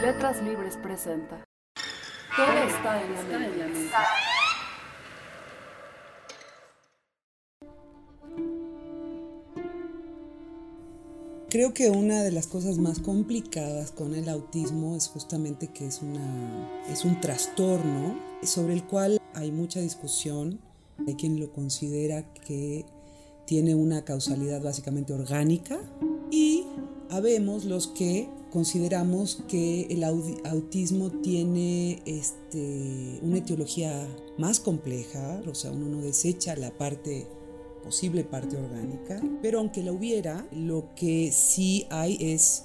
Letras 0.00 0.42
Libres 0.42 0.78
presenta. 0.82 1.44
Todo 2.34 2.46
está 2.66 3.02
en 3.02 3.12
la 3.12 3.38
mente. 3.38 3.90
Creo 11.50 11.74
que 11.74 11.90
una 11.90 12.22
de 12.22 12.32
las 12.32 12.46
cosas 12.46 12.78
más 12.78 13.00
complicadas 13.00 13.90
con 13.90 14.14
el 14.14 14.30
autismo 14.30 14.96
es 14.96 15.08
justamente 15.08 15.66
que 15.66 15.86
es, 15.86 16.00
una, 16.00 16.70
es 16.88 17.04
un 17.04 17.20
trastorno 17.20 18.18
sobre 18.42 18.72
el 18.72 18.84
cual 18.84 19.20
hay 19.34 19.52
mucha 19.52 19.80
discusión. 19.80 20.60
Hay 21.06 21.16
quien 21.16 21.38
lo 21.38 21.52
considera 21.52 22.32
que 22.32 22.86
tiene 23.44 23.74
una 23.74 24.02
causalidad 24.06 24.62
básicamente 24.62 25.12
orgánica 25.12 25.78
y 26.30 26.64
habemos 27.10 27.66
los 27.66 27.88
que 27.88 28.30
consideramos 28.50 29.42
que 29.48 29.82
el 29.90 30.04
autismo 30.04 31.10
tiene 31.10 32.02
este, 32.04 33.18
una 33.22 33.38
etiología 33.38 34.08
más 34.38 34.60
compleja, 34.60 35.42
o 35.46 35.54
sea, 35.54 35.70
uno 35.70 35.86
no 35.86 36.02
desecha 36.02 36.56
la 36.56 36.70
parte 36.76 37.26
posible 37.82 38.24
parte 38.24 38.56
orgánica, 38.56 39.20
pero 39.42 39.58
aunque 39.58 39.82
la 39.82 39.92
hubiera, 39.92 40.46
lo 40.52 40.94
que 40.94 41.32
sí 41.32 41.86
hay 41.90 42.16
es 42.20 42.64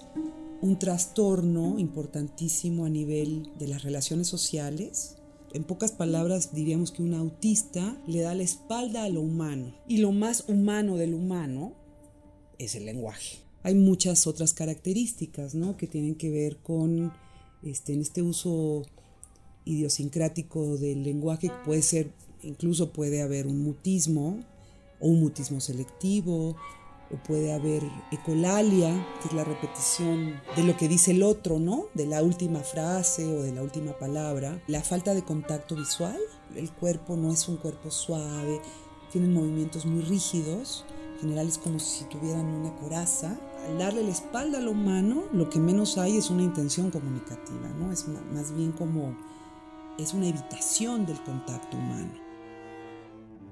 un 0.61 0.77
trastorno 0.79 1.77
importantísimo 1.79 2.85
a 2.85 2.89
nivel 2.89 3.51
de 3.57 3.67
las 3.67 3.83
relaciones 3.83 4.27
sociales. 4.27 5.17
En 5.53 5.63
pocas 5.63 5.91
palabras 5.91 6.53
diríamos 6.53 6.91
que 6.91 7.01
un 7.01 7.13
autista 7.13 7.97
le 8.07 8.21
da 8.21 8.35
la 8.35 8.43
espalda 8.43 9.03
a 9.03 9.09
lo 9.09 9.21
humano 9.21 9.73
y 9.87 9.97
lo 9.97 10.11
más 10.11 10.45
humano 10.47 10.97
del 10.97 11.13
humano 11.13 11.73
es 12.57 12.75
el 12.75 12.85
lenguaje. 12.85 13.44
Hay 13.65 13.73
muchas 13.73 14.27
otras 14.27 14.53
características 14.53 15.55
¿no? 15.55 15.75
que 15.75 15.87
tienen 15.87 16.13
que 16.13 16.29
ver 16.29 16.57
con 16.57 17.11
este, 17.63 17.93
en 17.93 18.01
este 18.01 18.21
uso 18.21 18.83
idiosincrático 19.65 20.77
del 20.77 21.03
lenguaje, 21.03 21.51
puede 21.65 21.81
ser, 21.81 22.11
incluso 22.43 22.93
puede 22.93 23.23
haber 23.23 23.47
un 23.47 23.63
mutismo, 23.63 24.39
o 24.99 25.07
un 25.07 25.19
mutismo 25.19 25.59
selectivo, 25.61 26.55
o 27.09 27.23
puede 27.27 27.53
haber 27.53 27.81
ecolalia, 28.11 29.03
que 29.23 29.29
es 29.29 29.33
la 29.33 29.43
repetición 29.43 30.39
de 30.55 30.63
lo 30.63 30.77
que 30.77 30.87
dice 30.87 31.09
el 31.09 31.23
otro, 31.23 31.57
¿no? 31.57 31.87
De 31.95 32.05
la 32.05 32.21
última 32.21 32.59
frase 32.59 33.25
o 33.25 33.41
de 33.41 33.51
la 33.51 33.63
última 33.63 33.97
palabra. 33.97 34.61
La 34.67 34.83
falta 34.83 35.15
de 35.15 35.23
contacto 35.23 35.75
visual, 35.75 36.19
el 36.55 36.71
cuerpo 36.71 37.17
no 37.17 37.31
es 37.31 37.47
un 37.47 37.57
cuerpo 37.57 37.89
suave, 37.89 38.61
tienen 39.11 39.33
movimientos 39.33 39.87
muy 39.87 40.03
rígidos, 40.03 40.85
general 41.19 41.47
es 41.47 41.57
como 41.57 41.79
si 41.79 42.05
tuvieran 42.05 42.45
una 42.45 42.75
coraza. 42.75 43.37
Al 43.67 43.77
darle 43.77 44.03
la 44.03 44.11
espalda 44.11 44.59
a 44.59 44.61
lo 44.61 44.71
humano, 44.71 45.23
lo 45.33 45.49
que 45.49 45.59
menos 45.59 45.97
hay 45.97 46.17
es 46.17 46.29
una 46.29 46.43
intención 46.43 46.91
comunicativa, 46.91 47.69
¿no? 47.79 47.91
Es 47.91 48.07
más 48.07 48.55
bien 48.55 48.71
como 48.71 49.15
es 49.97 50.13
una 50.13 50.27
evitación 50.27 51.05
del 51.05 51.21
contacto 51.23 51.77
humano. 51.77 52.11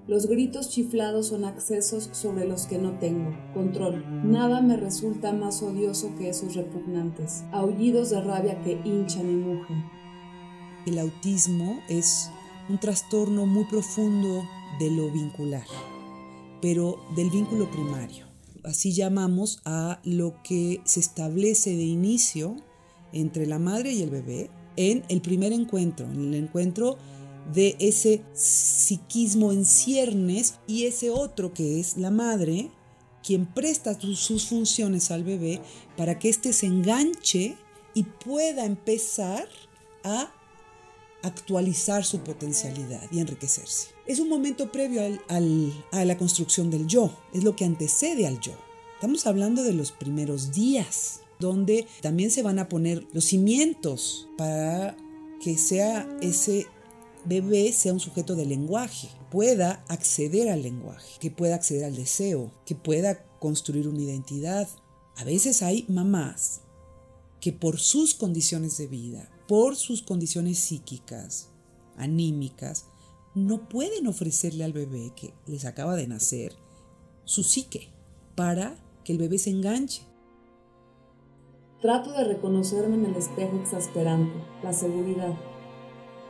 Los 0.05 0.27
gritos 0.27 0.69
chiflados 0.69 1.27
son 1.27 1.45
accesos 1.45 2.09
sobre 2.11 2.45
los 2.45 2.65
que 2.65 2.77
no 2.77 2.99
tengo 2.99 3.33
control. 3.53 4.03
Nada 4.29 4.61
me 4.61 4.75
resulta 4.75 5.31
más 5.31 5.63
odioso 5.63 6.13
que 6.17 6.27
esos 6.27 6.55
repugnantes, 6.55 7.45
aullidos 7.53 8.09
de 8.09 8.21
rabia 8.21 8.61
que 8.63 8.81
hinchan 8.83 9.29
y 9.29 9.35
mugen. 9.35 9.85
El 10.85 10.99
autismo 10.99 11.79
es 11.87 12.29
un 12.67 12.79
trastorno 12.79 13.45
muy 13.45 13.63
profundo 13.63 14.43
de 14.77 14.91
lo 14.91 15.09
vincular, 15.09 15.65
pero 16.63 16.97
del 17.13 17.29
vínculo 17.29 17.69
primario. 17.69 18.25
Así 18.63 18.93
llamamos 18.93 19.59
a 19.65 19.99
lo 20.05 20.41
que 20.43 20.79
se 20.85 21.01
establece 21.01 21.71
de 21.71 21.83
inicio 21.83 22.55
entre 23.11 23.45
la 23.45 23.59
madre 23.59 23.91
y 23.91 24.01
el 24.01 24.09
bebé 24.09 24.49
en 24.77 25.03
el 25.09 25.21
primer 25.21 25.51
encuentro, 25.51 26.05
en 26.05 26.33
el 26.33 26.35
encuentro 26.35 26.97
de 27.53 27.75
ese 27.79 28.23
psiquismo 28.33 29.51
en 29.51 29.65
ciernes 29.65 30.55
y 30.65 30.85
ese 30.85 31.09
otro 31.09 31.53
que 31.53 31.81
es 31.81 31.97
la 31.97 32.11
madre, 32.11 32.71
quien 33.21 33.45
presta 33.45 33.99
sus 33.99 34.47
funciones 34.47 35.11
al 35.11 35.25
bebé 35.25 35.59
para 35.97 36.17
que 36.17 36.29
éste 36.29 36.53
se 36.53 36.67
enganche 36.67 37.57
y 37.93 38.03
pueda 38.03 38.63
empezar 38.63 39.49
a 40.05 40.31
actualizar 41.23 42.05
su 42.05 42.19
potencialidad 42.19 43.01
y 43.11 43.19
enriquecerse. 43.19 43.87
Es 44.05 44.19
un 44.19 44.29
momento 44.29 44.71
previo 44.71 45.01
a 45.27 46.05
la 46.05 46.17
construcción 46.17 46.69
del 46.69 46.85
yo, 46.85 47.11
es 47.33 47.43
lo 47.43 47.55
que 47.55 47.65
antecede 47.65 48.27
al 48.27 48.39
yo. 48.39 48.53
Estamos 48.95 49.25
hablando 49.25 49.63
de 49.63 49.73
los 49.73 49.91
primeros 49.91 50.51
días, 50.51 51.21
donde 51.39 51.87
también 52.01 52.29
se 52.29 52.43
van 52.43 52.59
a 52.59 52.69
poner 52.69 53.05
los 53.11 53.25
cimientos 53.25 54.27
para 54.37 54.95
que 55.41 55.57
sea 55.57 56.07
ese 56.21 56.67
bebé 57.25 57.71
sea 57.71 57.93
un 57.93 57.99
sujeto 57.99 58.35
de 58.35 58.45
lenguaje, 58.45 59.09
pueda 59.31 59.83
acceder 59.87 60.49
al 60.49 60.61
lenguaje, 60.61 61.19
que 61.19 61.31
pueda 61.31 61.55
acceder 61.55 61.85
al 61.85 61.95
deseo, 61.95 62.51
que 62.65 62.75
pueda 62.75 63.25
construir 63.39 63.87
una 63.87 64.01
identidad. 64.01 64.67
A 65.15 65.23
veces 65.23 65.61
hay 65.61 65.85
mamás 65.87 66.61
que 67.39 67.51
por 67.51 67.79
sus 67.79 68.13
condiciones 68.13 68.77
de 68.77 68.87
vida, 68.87 69.29
por 69.47 69.75
sus 69.75 70.01
condiciones 70.01 70.59
psíquicas, 70.59 71.49
anímicas, 71.97 72.85
no 73.35 73.67
pueden 73.67 74.07
ofrecerle 74.07 74.63
al 74.63 74.73
bebé 74.73 75.11
que 75.15 75.33
les 75.47 75.65
acaba 75.65 75.95
de 75.95 76.07
nacer 76.07 76.53
su 77.25 77.43
psique 77.43 77.89
para 78.35 78.75
que 79.03 79.13
el 79.13 79.17
bebé 79.17 79.37
se 79.37 79.49
enganche. 79.49 80.03
Trato 81.81 82.11
de 82.11 82.23
reconocerme 82.23 82.95
en 82.95 83.05
el 83.05 83.15
espejo 83.15 83.57
exasperante, 83.57 84.33
la 84.63 84.71
seguridad, 84.71 85.33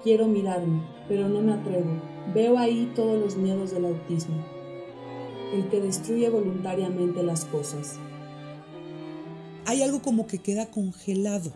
Quiero 0.03 0.27
mirarme, 0.27 0.81
pero 1.07 1.29
no 1.29 1.39
me 1.41 1.53
atrevo. 1.53 1.89
Veo 2.33 2.57
ahí 2.57 2.91
todos 2.93 3.17
los 3.17 3.37
miedos 3.37 3.71
del 3.71 3.85
autismo, 3.85 4.35
el 5.53 5.69
que 5.69 5.79
destruye 5.79 6.29
voluntariamente 6.29 7.23
las 7.23 7.45
cosas. 7.45 7.95
Hay 9.65 9.81
algo 9.81 10.01
como 10.01 10.27
que 10.27 10.39
queda 10.39 10.69
congelado, 10.69 11.53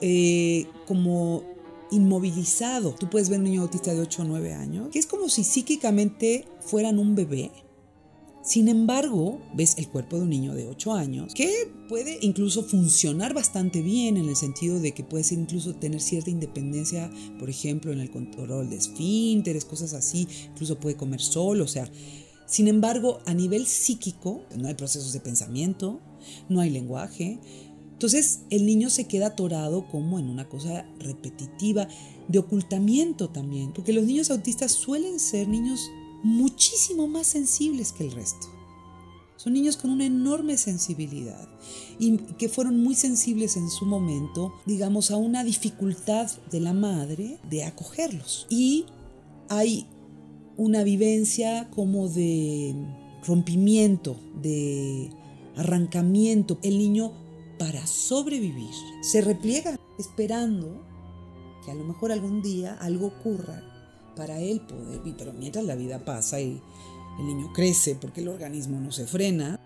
eh, 0.00 0.66
como 0.86 1.42
inmovilizado. 1.90 2.94
Tú 2.98 3.08
puedes 3.08 3.28
ver 3.28 3.38
un 3.38 3.44
niño 3.44 3.62
autista 3.62 3.94
de 3.94 4.00
8 4.00 4.22
o 4.22 4.24
9 4.24 4.54
años, 4.54 4.88
que 4.90 4.98
es 4.98 5.06
como 5.06 5.28
si 5.28 5.44
psíquicamente 5.44 6.44
fueran 6.60 6.98
un 6.98 7.14
bebé 7.14 7.50
sin 8.46 8.68
embargo, 8.68 9.40
ves 9.54 9.74
el 9.76 9.88
cuerpo 9.88 10.16
de 10.16 10.22
un 10.22 10.30
niño 10.30 10.54
de 10.54 10.68
8 10.68 10.92
años 10.92 11.34
que 11.34 11.68
puede 11.88 12.16
incluso 12.22 12.62
funcionar 12.62 13.34
bastante 13.34 13.82
bien 13.82 14.16
en 14.16 14.28
el 14.28 14.36
sentido 14.36 14.78
de 14.78 14.92
que 14.94 15.02
puede 15.02 15.24
incluso 15.34 15.74
tener 15.74 16.00
cierta 16.00 16.30
independencia, 16.30 17.10
por 17.40 17.50
ejemplo, 17.50 17.92
en 17.92 17.98
el 17.98 18.08
control 18.08 18.70
de 18.70 18.76
esfínteres, 18.76 19.64
cosas 19.64 19.94
así, 19.94 20.28
incluso 20.52 20.78
puede 20.78 20.96
comer 20.96 21.20
solo, 21.20 21.64
o 21.64 21.68
sea, 21.68 21.90
sin 22.46 22.68
embargo, 22.68 23.18
a 23.26 23.34
nivel 23.34 23.66
psíquico, 23.66 24.44
no 24.56 24.68
hay 24.68 24.74
procesos 24.74 25.12
de 25.12 25.18
pensamiento, 25.18 26.00
no 26.48 26.60
hay 26.60 26.70
lenguaje, 26.70 27.40
entonces 27.96 28.40
el 28.50 28.66
niño 28.66 28.90
se 28.90 29.06
queda 29.06 29.28
atorado 29.28 29.88
como 29.88 30.18
en 30.18 30.28
una 30.28 30.46
cosa 30.46 30.84
repetitiva, 30.98 31.88
de 32.28 32.38
ocultamiento 32.38 33.30
también, 33.30 33.72
porque 33.72 33.94
los 33.94 34.04
niños 34.04 34.30
autistas 34.30 34.72
suelen 34.72 35.18
ser 35.18 35.48
niños 35.48 35.90
muchísimo 36.22 37.08
más 37.08 37.26
sensibles 37.26 37.92
que 37.92 38.04
el 38.04 38.12
resto. 38.12 38.48
Son 39.38 39.54
niños 39.54 39.78
con 39.78 39.90
una 39.90 40.04
enorme 40.04 40.58
sensibilidad 40.58 41.48
y 41.98 42.18
que 42.18 42.50
fueron 42.50 42.82
muy 42.82 42.94
sensibles 42.94 43.56
en 43.56 43.70
su 43.70 43.86
momento, 43.86 44.52
digamos, 44.66 45.10
a 45.10 45.16
una 45.16 45.42
dificultad 45.42 46.30
de 46.50 46.60
la 46.60 46.74
madre 46.74 47.38
de 47.48 47.64
acogerlos. 47.64 48.46
Y 48.50 48.84
hay 49.48 49.86
una 50.58 50.82
vivencia 50.82 51.70
como 51.70 52.10
de 52.10 52.74
rompimiento, 53.26 54.18
de 54.42 55.10
arrancamiento. 55.56 56.58
El 56.62 56.76
niño, 56.76 57.12
para 57.58 57.86
sobrevivir, 57.86 58.74
se 59.00 59.20
repliega 59.20 59.76
esperando 59.98 60.82
que 61.64 61.70
a 61.70 61.74
lo 61.74 61.84
mejor 61.84 62.12
algún 62.12 62.42
día 62.42 62.76
algo 62.80 63.08
ocurra 63.08 63.62
para 64.14 64.40
él 64.40 64.60
poder, 64.62 65.00
pero 65.16 65.32
mientras 65.32 65.64
la 65.64 65.74
vida 65.74 66.04
pasa 66.04 66.40
y 66.40 66.60
el 67.18 67.26
niño 67.26 67.52
crece 67.54 67.94
porque 67.94 68.20
el 68.20 68.28
organismo 68.28 68.80
no 68.80 68.92
se 68.92 69.06
frena. 69.06 69.60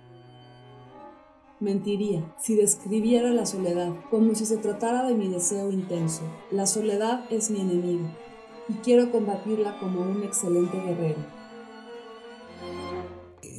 Mentiría 1.61 2.35
si 2.41 2.55
describiera 2.55 3.31
la 3.31 3.45
soledad 3.45 3.93
como 4.11 4.35
si 4.35 4.47
se 4.47 4.57
tratara 4.57 5.07
de 5.07 5.15
mi 5.15 5.29
deseo 5.29 5.71
intenso. 5.71 6.23
La 6.51 6.67
soledad 6.67 7.25
es 7.31 7.51
mi 7.51 7.61
enemigo 7.61 8.09
y 8.69 8.75
quiero 8.75 9.11
combatirla 9.13 9.79
como 9.79 10.01
un 10.01 10.23
excelente 10.23 10.81
guerrero 10.81 11.40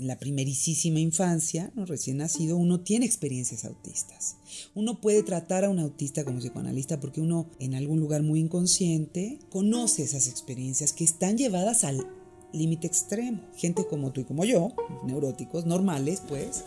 en 0.02 0.08
la 0.08 0.18
primerísima 0.18 1.00
infancia, 1.00 1.72
¿no? 1.76 1.86
recién 1.86 2.18
nacido, 2.18 2.58
uno 2.58 2.80
tiene 2.80 3.06
experiencias 3.06 3.66
autistas. 3.66 4.36
Uno 4.74 5.00
puede 5.00 5.22
tratar 5.22 5.64
a 5.64 5.70
un 5.70 5.80
autista 5.80 6.26
como 6.26 6.40
psicoanalista 6.40 7.00
porque 7.00 7.22
uno 7.22 7.48
en 7.60 7.76
algún 7.76 8.00
lugar 8.00 8.24
muy 8.24 8.40
inconsciente 8.40 9.38
conoce 9.52 10.02
esas 10.02 10.28
experiencias 10.28 10.92
que 10.92 11.04
están 11.04 11.38
llevadas 11.38 11.84
al 11.84 12.08
límite 12.52 12.88
extremo. 12.88 13.42
Gente 13.56 13.86
como 13.86 14.12
tú 14.12 14.22
y 14.22 14.24
como 14.26 14.44
yo, 14.44 14.74
neuróticos, 15.06 15.68
normales, 15.68 16.24
pues, 16.28 16.64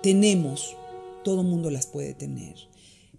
tenemos, 0.00 0.76
todo 1.24 1.42
mundo 1.42 1.70
las 1.70 1.86
puede 1.86 2.14
tener. 2.14 2.54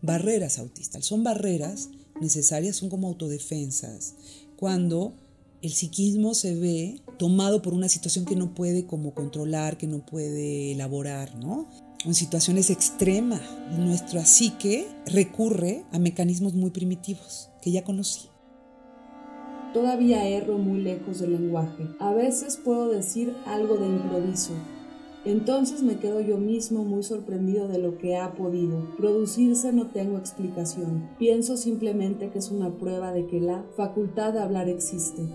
barreras 0.01 0.57
autistas. 0.57 1.05
Son 1.05 1.25
barreras 1.25 1.89
necesarias, 2.21 2.77
son 2.77 2.89
como 2.89 3.09
autodefensas. 3.09 4.15
Cuando 4.55 5.13
el 5.61 5.71
psiquismo 5.71 6.33
se 6.33 6.55
ve 6.55 7.01
tomado 7.17 7.61
por 7.61 7.73
una 7.73 7.89
situación 7.89 8.25
que 8.25 8.35
no 8.35 8.53
puede 8.53 8.85
como 8.85 9.13
controlar, 9.13 9.77
que 9.77 9.87
no 9.87 10.05
puede 10.05 10.71
elaborar, 10.71 11.35
¿no? 11.35 11.67
En 12.05 12.13
situaciones 12.13 12.69
extremas, 12.69 13.41
nuestra 13.77 14.23
psique 14.23 14.87
recurre 15.05 15.83
a 15.91 15.99
mecanismos 15.99 16.53
muy 16.53 16.71
primitivos 16.71 17.49
que 17.61 17.71
ya 17.71 17.83
conocí. 17.83 18.29
Todavía 19.73 20.25
erro 20.27 20.57
muy 20.57 20.81
lejos 20.81 21.19
del 21.19 21.33
lenguaje. 21.33 21.87
A 21.99 22.13
veces 22.13 22.55
puedo 22.55 22.87
decir 22.89 23.35
algo 23.45 23.75
de 23.75 23.87
improviso. 23.87 24.53
Entonces 25.25 25.83
me 25.83 25.97
quedo 25.97 26.21
yo 26.21 26.37
mismo 26.37 26.85
muy 26.85 27.03
sorprendido 27.03 27.67
de 27.67 27.79
lo 27.79 27.97
que 27.97 28.15
ha 28.15 28.31
podido. 28.31 28.95
Producirse 28.95 29.73
no 29.73 29.87
tengo 29.87 30.17
explicación. 30.17 31.09
Pienso 31.19 31.57
simplemente 31.57 32.29
que 32.29 32.39
es 32.39 32.49
una 32.49 32.77
prueba 32.77 33.11
de 33.11 33.27
que 33.27 33.41
la 33.41 33.65
facultad 33.75 34.31
de 34.31 34.39
hablar 34.39 34.69
existe 34.69 35.27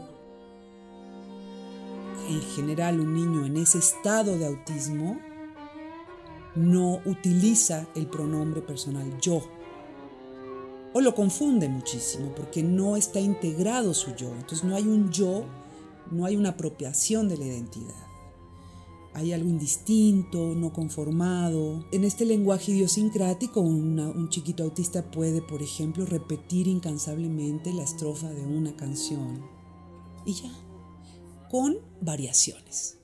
en 2.28 2.42
general 2.42 3.00
un 3.00 3.14
niño 3.14 3.46
en 3.46 3.56
ese 3.56 3.78
estado 3.78 4.36
de 4.38 4.46
autismo 4.46 5.18
no 6.54 7.00
utiliza 7.04 7.86
el 7.94 8.06
pronombre 8.06 8.62
personal 8.62 9.18
yo. 9.20 9.42
O 10.92 11.00
lo 11.00 11.14
confunde 11.14 11.68
muchísimo 11.68 12.32
porque 12.36 12.62
no 12.62 12.96
está 12.96 13.18
integrado 13.18 13.94
su 13.94 14.14
yo. 14.14 14.30
Entonces 14.32 14.62
no 14.62 14.76
hay 14.76 14.86
un 14.86 15.10
yo, 15.10 15.44
no 16.10 16.24
hay 16.24 16.36
una 16.36 16.50
apropiación 16.50 17.28
de 17.28 17.36
la 17.36 17.46
identidad. 17.46 17.94
Hay 19.12 19.32
algo 19.32 19.48
indistinto, 19.48 20.54
no 20.54 20.72
conformado. 20.72 21.84
En 21.92 22.04
este 22.04 22.24
lenguaje 22.24 22.72
idiosincrático, 22.72 23.60
un 23.60 24.28
chiquito 24.28 24.64
autista 24.64 25.08
puede, 25.10 25.40
por 25.40 25.62
ejemplo, 25.62 26.04
repetir 26.04 26.66
incansablemente 26.66 27.72
la 27.72 27.84
estrofa 27.84 28.28
de 28.30 28.44
una 28.44 28.74
canción. 28.76 29.40
Y 30.24 30.34
ya, 30.34 30.50
con 31.54 31.76
variaciones. 32.00 32.98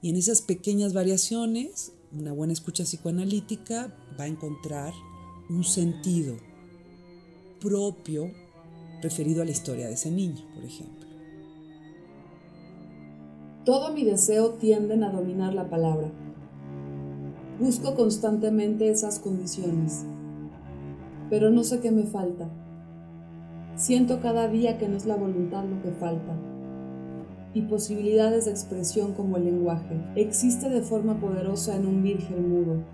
Y 0.00 0.10
en 0.10 0.16
esas 0.16 0.42
pequeñas 0.42 0.94
variaciones, 0.94 1.92
una 2.16 2.32
buena 2.32 2.52
escucha 2.52 2.84
psicoanalítica 2.84 3.92
va 4.16 4.22
a 4.22 4.28
encontrar 4.28 4.92
un 5.48 5.64
sentido 5.64 6.36
propio 7.60 8.30
referido 9.02 9.42
a 9.42 9.44
la 9.44 9.50
historia 9.50 9.88
de 9.88 9.94
ese 9.94 10.12
niño, 10.12 10.40
por 10.54 10.64
ejemplo. 10.64 11.04
Todo 13.64 13.92
mi 13.92 14.04
deseo 14.04 14.50
tienden 14.50 15.02
a 15.02 15.10
dominar 15.10 15.52
la 15.52 15.68
palabra. 15.68 16.12
Busco 17.58 17.96
constantemente 17.96 18.88
esas 18.88 19.18
condiciones, 19.18 20.04
pero 21.28 21.50
no 21.50 21.64
sé 21.64 21.80
qué 21.80 21.90
me 21.90 22.04
falta. 22.04 22.48
Siento 23.74 24.20
cada 24.20 24.46
día 24.46 24.78
que 24.78 24.86
no 24.86 24.96
es 24.96 25.06
la 25.06 25.16
voluntad 25.16 25.64
lo 25.64 25.82
que 25.82 25.90
falta, 25.90 26.36
y 27.52 27.62
posibilidades 27.62 28.44
de 28.44 28.52
expresión 28.52 29.14
como 29.14 29.36
el 29.36 29.44
lenguaje. 29.44 30.00
Existe 30.16 30.68
de 30.68 30.82
forma 30.82 31.20
poderosa 31.20 31.76
en 31.76 31.86
un 31.86 32.02
virgen 32.02 32.48
mudo, 32.48 32.84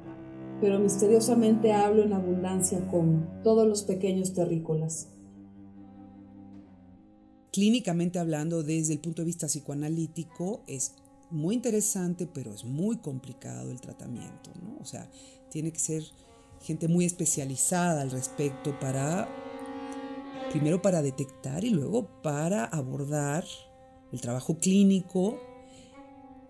pero 0.60 0.78
misteriosamente 0.78 1.72
hablo 1.72 2.02
en 2.02 2.12
abundancia 2.12 2.86
con 2.88 3.28
todos 3.42 3.66
los 3.66 3.82
pequeños 3.82 4.32
terrícolas. 4.32 5.08
Clínicamente 7.52 8.18
hablando, 8.18 8.62
desde 8.62 8.94
el 8.94 9.00
punto 9.00 9.22
de 9.22 9.26
vista 9.26 9.46
psicoanalítico, 9.46 10.62
es 10.66 10.94
muy 11.30 11.54
interesante, 11.54 12.26
pero 12.26 12.52
es 12.52 12.64
muy 12.64 12.98
complicado 12.98 13.70
el 13.70 13.80
tratamiento, 13.80 14.50
¿no? 14.62 14.76
O 14.80 14.84
sea, 14.84 15.10
tiene 15.50 15.72
que 15.72 15.78
ser 15.78 16.02
gente 16.60 16.88
muy 16.88 17.04
especializada 17.04 18.02
al 18.02 18.10
respecto 18.10 18.78
para, 18.78 19.28
primero 20.50 20.82
para 20.82 21.02
detectar 21.02 21.64
y 21.64 21.70
luego 21.70 22.08
para 22.22 22.64
abordar 22.64 23.44
el 24.16 24.22
trabajo 24.22 24.56
clínico 24.56 25.38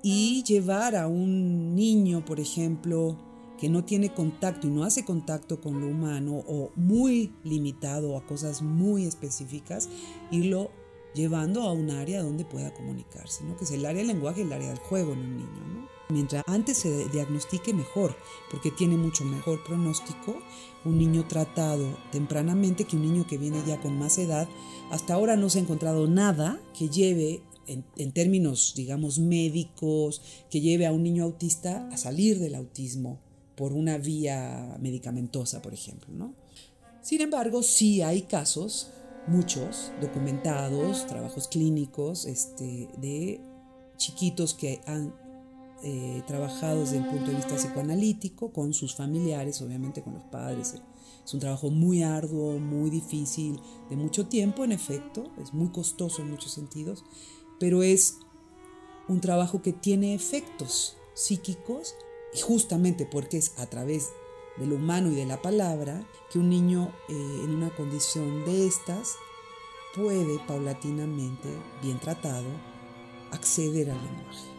y 0.03 0.45
llevar 0.45 0.95
a 0.95 1.09
un 1.09 1.75
niño, 1.75 2.25
por 2.25 2.39
ejemplo, 2.39 3.19
que 3.59 3.69
no 3.69 3.85
tiene 3.85 4.15
contacto 4.15 4.69
y 4.69 4.71
no 4.71 4.85
hace 4.85 5.05
contacto 5.05 5.61
con 5.61 5.81
lo 5.81 5.89
humano 5.89 6.45
o 6.47 6.71
muy 6.77 7.33
limitado 7.43 8.17
a 8.17 8.25
cosas 8.25 8.63
muy 8.63 9.05
específicas, 9.05 9.89
irlo 10.31 10.71
llevando 11.13 11.63
a 11.63 11.73
un 11.73 11.91
área 11.91 12.23
donde 12.23 12.45
pueda 12.45 12.73
comunicarse, 12.73 13.43
¿no? 13.43 13.57
que 13.57 13.65
es 13.65 13.71
el 13.73 13.85
área 13.85 13.99
del 13.99 14.09
lenguaje, 14.09 14.43
el 14.43 14.53
área 14.53 14.69
del 14.69 14.79
juego 14.79 15.15
en 15.15 15.19
un 15.19 15.37
niño. 15.39 15.67
¿no? 15.75 15.89
Mientras 16.09 16.45
antes 16.47 16.79
se 16.79 17.09
diagnostique 17.09 17.75
mejor, 17.75 18.15
porque 18.49 18.71
tiene 18.71 18.97
mucho 18.97 19.25
mejor 19.25 19.65
pronóstico 19.65 20.37
un 20.85 20.99
niño 20.99 21.27
tratado 21.27 21.99
tempranamente 22.13 22.85
que 22.85 22.95
un 22.95 23.03
niño 23.03 23.27
que 23.27 23.39
viene 23.39 23.61
ya 23.67 23.81
con 23.81 23.99
más 23.99 24.19
edad. 24.19 24.49
Hasta 24.91 25.15
ahora 25.15 25.35
no 25.35 25.51
se 25.51 25.59
ha 25.59 25.63
encontrado 25.63 26.07
nada 26.07 26.61
que 26.79 26.89
lleve 26.89 27.43
en, 27.67 28.13
términos, 28.13 28.75
digamos, 28.77 29.19
médicos, 29.19 30.23
que 30.51 30.61
lleve 30.61 30.87
a 30.87 30.93
un 30.93 31.03
niño 31.03 31.25
autista 31.25 31.89
a 31.93 31.97
salir 31.97 32.39
del 32.39 32.55
autismo 32.55 33.19
por 33.57 33.73
una 33.73 33.99
vía 33.99 34.77
medicamentosa, 34.81 35.63
por 35.63 35.75
ejemplo. 35.75 36.15
¿no? 36.15 36.35
Sin 37.03 37.21
embargo, 37.21 37.63
sí 37.63 38.03
hay 38.03 38.23
casos, 38.23 38.91
muchos, 39.27 39.93
documentados, 40.01 41.07
trabajos 41.07 41.49
clínicos, 41.49 42.25
este, 42.27 42.89
de 42.99 43.41
chiquitos 43.97 44.55
que 44.55 44.81
han 44.87 45.15
eh, 45.83 46.23
trabajado 46.27 46.81
desde 46.81 46.99
el 46.99 47.07
punto 47.07 47.31
de 47.31 47.37
vista 47.37 47.55
psicoanalítico 47.57 48.51
con 48.51 48.73
sus 48.73 48.95
familiares, 48.95 49.61
obviamente 49.63 50.03
con 50.03 50.15
los 50.15 50.23
padres. 50.25 50.75
Es 51.25 51.35
un 51.35 51.41
trabajo 51.41 51.71
muy 51.71 52.03
arduo, 52.03 52.59
muy 52.59 52.89
difícil, 52.89 53.61
de 53.91 53.97
mucho 53.97 54.27
tiempo, 54.27 54.65
en 54.65 54.73
efecto, 54.73 55.25
es 55.43 55.53
muy 55.53 55.69
costoso 55.69 56.23
en 56.23 56.31
muchos 56.31 56.53
sentidos, 56.53 57.05
pero 57.59 57.83
es 57.83 58.19
un 59.09 59.21
trabajo 59.21 59.63
que 59.63 59.73
tiene 59.73 60.15
efectos 60.15 60.97
psíquicos 61.15 61.95
y 62.35 62.41
justamente 62.41 63.07
porque 63.07 63.39
es 63.39 63.59
a 63.59 63.67
través 63.67 64.11
de 64.59 64.67
lo 64.67 64.77
humano 64.77 65.11
y 65.11 65.15
de 65.15 65.27
la 65.27 65.41
palabra 65.41 66.07
que 66.31 66.39
un 66.39 66.51
niño 66.51 66.93
eh, 67.09 67.13
en 67.45 67.55
una 67.55 67.75
condición 67.75 68.45
de 68.45 68.67
estas 68.67 69.17
puede 69.95 70.39
paulatinamente, 70.47 71.49
bien 71.83 71.99
tratado, 71.99 72.49
acceder 73.31 73.91
al 73.91 74.03
lenguaje. 74.03 74.56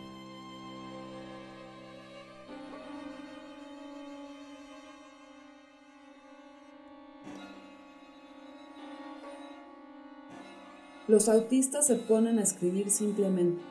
Los 11.07 11.29
autistas 11.29 11.87
se 11.87 11.95
ponen 11.95 12.37
a 12.37 12.43
escribir 12.43 12.91
simplemente. 12.91 13.61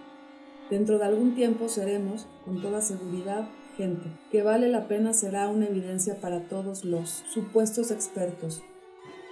Dentro 0.70 0.98
de 0.98 1.04
algún 1.04 1.34
tiempo 1.34 1.68
seremos, 1.68 2.26
con 2.44 2.62
toda 2.62 2.80
seguridad, 2.80 3.48
gente 3.76 4.06
que 4.30 4.42
vale 4.42 4.68
la 4.68 4.88
pena 4.88 5.12
será 5.12 5.48
una 5.48 5.66
evidencia 5.66 6.18
para 6.20 6.48
todos 6.48 6.84
los 6.84 7.22
supuestos 7.32 7.90
expertos, 7.90 8.62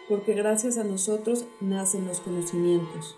porque 0.08 0.34
gracias 0.34 0.76
a 0.76 0.84
nosotros 0.84 1.46
nacen 1.62 2.06
los 2.06 2.20
conocimientos. 2.20 3.16